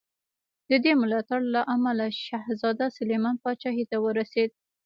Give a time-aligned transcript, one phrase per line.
[0.69, 4.49] د دې ملاتړ له امله شهزاده سلیمان پاچاهي ته ورسېد.